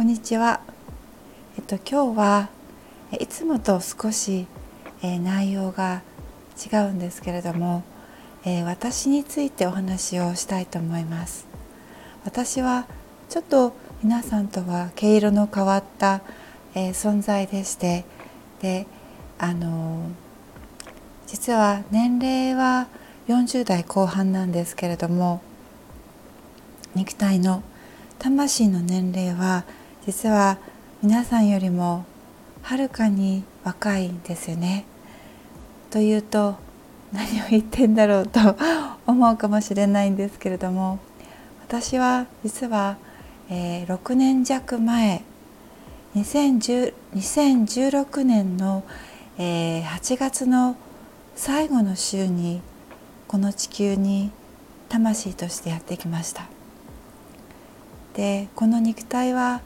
[0.00, 0.62] こんにちは。
[1.58, 2.48] えっと今日は
[3.18, 4.46] いつもと少し、
[5.02, 6.00] えー、内容が
[6.56, 7.84] 違うんですけれども、
[8.46, 11.46] えー、私についてお話をしたいと思います。
[12.24, 12.86] 私は
[13.28, 16.22] ちょっと皆さんとは毛色の変わった、
[16.74, 18.06] えー、存在でして
[18.62, 18.86] で
[19.38, 20.08] あの
[21.26, 22.88] 実は年齢は
[23.28, 25.42] 40代後半なんですけれども
[26.94, 27.62] 肉体の
[28.18, 29.64] 魂の年齢は
[30.10, 30.58] 実は
[31.02, 32.04] 皆さんよりも
[32.62, 34.84] はるかに若いんですよね。
[35.88, 36.56] というと
[37.12, 38.40] 何を言ってんだろうと
[39.06, 40.98] 思うかもしれないんですけれども
[41.62, 42.96] 私は実は、
[43.48, 45.22] えー、6年弱前
[46.16, 48.82] 2010 2016年の、
[49.38, 50.74] えー、8月の
[51.36, 52.62] 最後の週に
[53.28, 54.32] この地球に
[54.88, 56.48] 魂としてやってきました。
[58.14, 59.62] でこの肉体は、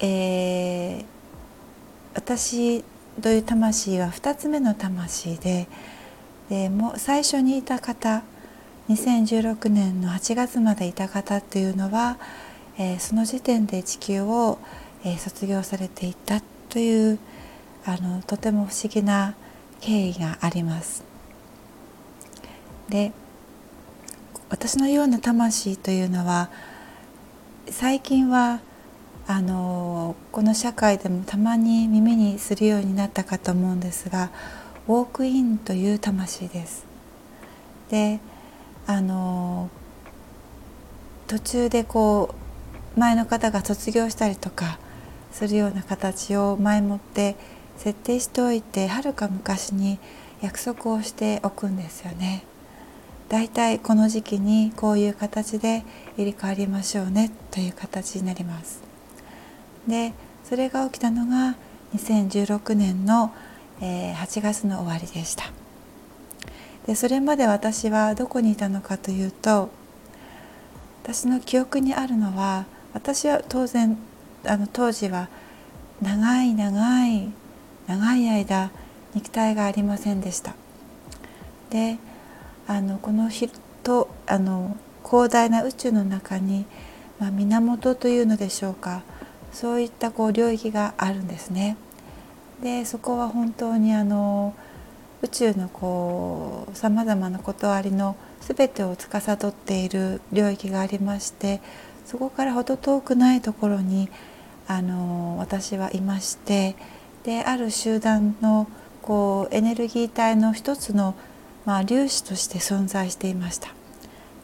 [0.00, 1.04] えー、
[2.14, 2.84] 私
[3.22, 5.68] という魂は2つ目の魂で
[6.48, 8.22] でもう最初にいた方
[8.88, 12.18] 2016年の8月までいた方っていうのは、
[12.76, 14.58] えー、その時点で地球を、
[15.04, 17.18] えー、卒業されていたという
[17.86, 19.34] あのとても不思議な
[19.80, 21.04] 経緯があります。
[22.88, 23.12] で
[24.50, 26.50] 私のような魂というのは
[27.70, 28.60] 最近は
[29.26, 34.30] あのこの社会でもたまに耳にするようになったかと思うんですが
[34.86, 36.84] ウォークインという魂です。
[37.88, 38.20] で
[38.86, 39.70] あの
[41.26, 42.34] 途中でこ
[42.96, 44.78] う前の方が卒業したりとか
[45.32, 47.34] するような形を前もって
[47.78, 49.98] 設定しておいてはるか昔に
[50.42, 52.44] 約束をしておくんですよね。
[53.30, 55.82] だいたいこの時期にこういう形で
[56.18, 58.93] 入れ替わりましょうねという形になります。
[59.88, 60.12] で
[60.44, 61.56] それが起きたのが
[61.94, 63.32] 2016年の、
[63.80, 65.44] えー、8月の終わりでした。
[66.86, 69.70] でそれまで私はどこにいたのかというと
[71.02, 73.96] 私の記憶にあるのは私は当然
[74.44, 75.28] あの当時は
[76.02, 77.32] 長い長い
[77.86, 78.70] 長い間
[79.14, 80.54] 肉体がありませんでした。
[81.70, 81.98] で
[82.66, 83.30] あのこの
[83.82, 86.64] とあの広大な宇宙の中に、
[87.18, 89.02] まあ、源というのでしょうか
[89.54, 91.76] そういったこう領域があるんですね。
[92.62, 94.54] でそこは本当にあの
[95.22, 101.60] 宇宙のこうさまざまなことありの全てを司っている領域がありまして
[102.04, 104.10] そこから程遠くないところに
[104.68, 106.76] あの私はいまして
[107.24, 108.68] である集団の
[109.02, 111.14] こうエネルギー体の一つの
[111.64, 113.72] まあ、粒子として存在していました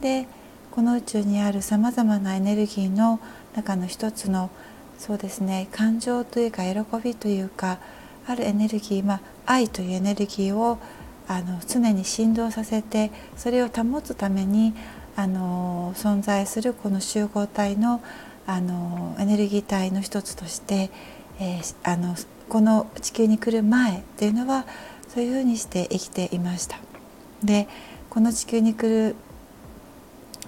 [0.00, 0.26] で
[0.70, 3.20] この宇宙にあるさまざまなエネルギーの
[3.54, 4.50] 中の一つの
[5.02, 7.80] そうですね感情というか喜びというか
[8.24, 10.78] あるエネルギー、まあ、愛というエネルギーを
[11.26, 14.74] あの常に振動させてそれを保つために
[15.16, 18.00] あの存在するこの集合体の
[18.46, 20.90] あのエネルギー体の一つとして、
[21.40, 22.14] えー、あの
[22.48, 24.66] この地球に来る前というのは
[25.08, 26.78] そういうふうにして生きていました。
[27.42, 27.66] で
[28.08, 29.16] この地球に来る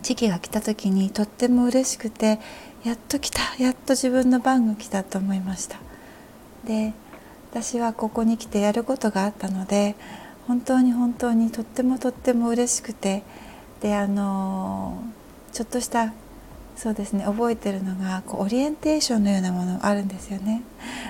[0.02, 2.38] 時期が来た時にとっても嬉しくて
[2.84, 5.78] やっと来たやっと自分の番が来たと思いました。
[6.66, 6.92] で
[7.50, 9.94] 私はここに来てやることがあったので
[10.46, 13.22] 本当に本当にとってもとっても嬉しくて
[13.80, 15.02] であの
[15.52, 16.12] ちょっとした
[16.76, 20.62] そうですね覚えてるのがこうオリエンテーションのようなものがあるんですよね。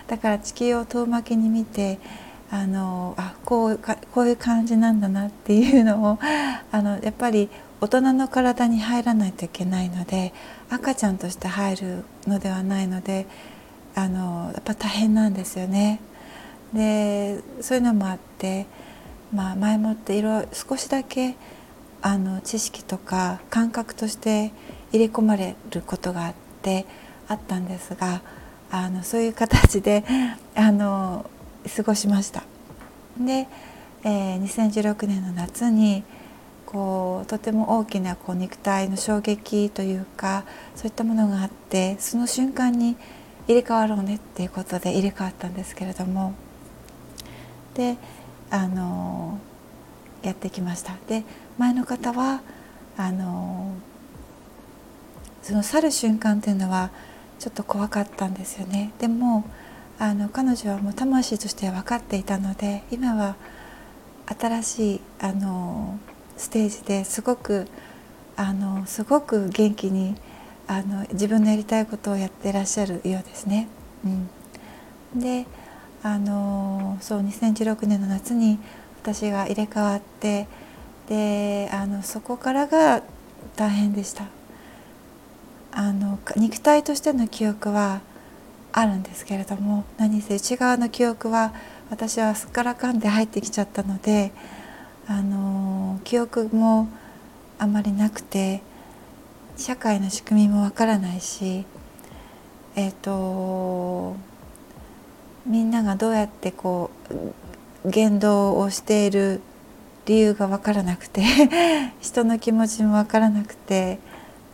[0.07, 1.99] だから地球を遠巻きに見て
[2.51, 6.19] あのあこうかこういう感じなんだなっていうのを
[6.71, 7.49] あのやっぱり
[7.85, 10.33] 大人の体に入らないといけないので
[10.71, 13.27] 赤ちゃんとして入るのではないので
[13.95, 16.01] あのやっぱ大変なんですよね。
[16.73, 18.65] でそういうのもあって、
[19.35, 21.37] まあ、前もっていろ少しだけ
[22.01, 24.53] あの知識とか感覚として
[24.91, 26.87] 入れ込まれることがあって
[27.29, 28.23] あったんですが
[28.71, 30.05] あのそういう形で
[30.57, 31.27] あの
[31.77, 32.45] 過ごしました
[33.21, 33.47] で、
[34.05, 36.03] えー、2016年の夏に
[36.75, 40.45] こうとても大きなこう肉体の衝撃というか
[40.75, 42.97] そういったものがあってその瞬間に
[43.47, 46.35] 入れ替わろうねっていうことで入れ替わったんですけれども
[47.75, 47.97] で
[48.51, 49.39] あの
[50.23, 50.97] やってきました。
[51.07, 51.23] で
[51.59, 52.43] 前の方は
[52.97, 53.75] あの
[55.43, 56.91] その去る瞬間っていうのは
[57.39, 58.93] ちょっと怖かったんですよね。
[58.99, 59.45] でも
[60.01, 63.37] あの彼女はもう魂として分かっていたので今は
[64.27, 66.01] 新しいあの
[66.37, 67.67] ステージですごく
[68.37, 70.17] あのすごく元気に
[70.67, 73.69] あの自分のやりたいことをやってらっしゃるようですね。
[74.05, 74.09] う
[75.17, 75.47] ん、で
[76.03, 78.59] あのそう2016年の夏に
[79.03, 80.47] 私が入れ替わって
[81.09, 83.03] であのそこからが
[83.57, 84.25] 大変でした
[85.73, 88.01] あの肉体としての記憶は
[88.73, 91.53] あるんですけれども何せ内側の記憶は
[91.91, 94.33] 私はすっからかんで入ってきちゃったので
[95.07, 95.54] あの
[96.05, 96.89] 記憶も
[97.59, 98.63] あまりなくて
[99.57, 101.65] 社会の仕組みもわからないし
[102.77, 104.17] えっ、ー、と
[105.47, 106.91] みんながどうやってこ
[107.85, 109.41] う言動をしている
[110.07, 111.23] 理由が分からなくて
[112.01, 113.99] 人の気持ちも分からなくて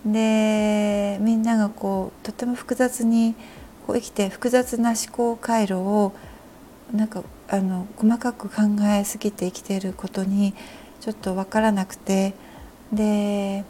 [0.04, 3.34] でみんながこうとても複雑に
[3.86, 6.12] こう生きて複雑な思考回路を
[6.92, 10.54] なんかあの細かく考えすぎて生きていることに
[11.00, 12.34] ちょっと分からなくて
[12.92, 13.64] で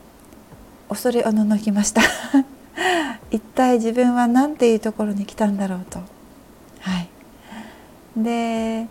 [0.88, 2.02] 恐れおののきました。
[3.30, 6.00] 一体自分は何ていうところに来たんだろうと。
[6.80, 7.08] はい、
[8.16, 8.88] で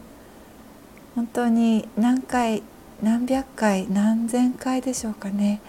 [1.15, 2.63] 本当に何回
[3.01, 5.61] 何百回何千回でしょうかね。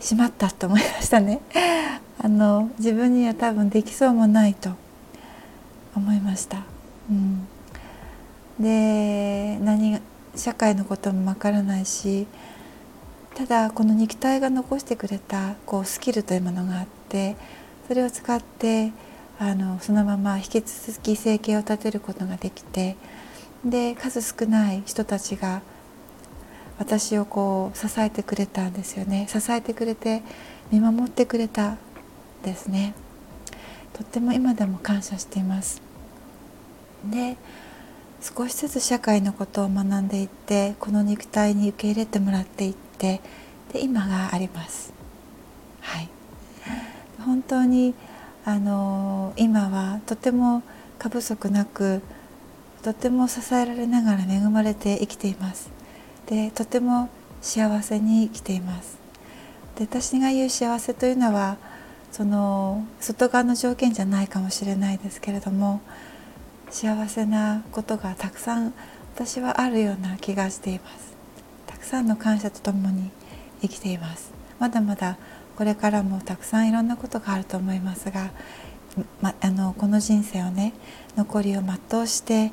[0.00, 1.40] しまったと思いましたね。
[2.18, 4.70] あの自分には多分できそうもないと
[5.94, 6.62] 思いました、
[7.10, 7.48] うん、
[8.60, 10.00] で何
[10.34, 12.26] 社会のこともわからないし
[13.34, 17.36] ただこの肉体が残してくれたこうスキルというものがあって
[17.88, 18.92] それを使って
[19.38, 22.96] あのそのまま引き続き生計を立てることができて
[23.64, 25.62] で数少ない人たちが
[26.78, 29.28] 私をこう支えてくれたんですよね。
[29.28, 30.22] 支えてくれて
[30.72, 31.76] 見守ってくれた
[32.42, 32.94] ですね。
[33.92, 35.80] とっても今でも感謝しています。
[37.04, 37.36] で
[38.22, 43.20] 少しずつ社会のことを学んでいってこの肉体に受け入れてもらっていって
[43.72, 44.92] で今があります。
[45.80, 46.08] はい。
[47.18, 47.94] 本当に
[48.44, 50.62] あの今はとても
[50.98, 52.00] 過不足なく
[52.82, 55.70] とても支えられながら恵まれて生きています。
[56.26, 57.08] でとても
[57.40, 58.98] 幸せに生きています。
[59.76, 61.56] で私が言う幸せというのは
[62.12, 65.80] その外側の条件じゃないかもしれないですけれども
[66.72, 68.72] 幸せなことがたくさん
[69.14, 71.12] 私はあるような気がしています。
[71.66, 73.10] たくさんの感謝とともに
[73.60, 74.32] 生きています。
[74.58, 75.18] まだまだ
[75.56, 78.30] これからもたくさんいろんなことがあると思いますが、
[79.20, 80.72] ま、あのこの人生をね
[81.14, 82.52] 残りを全うして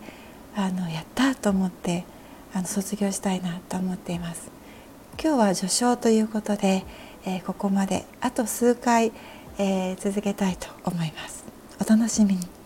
[0.53, 2.03] あのやったと思って
[2.53, 4.51] あの卒業したいなと思っています。
[5.21, 6.83] 今日は序章ということで、
[7.25, 9.13] えー、ここまであと数回、
[9.57, 11.45] えー、続けたいと思います。
[11.79, 12.58] お楽しみに。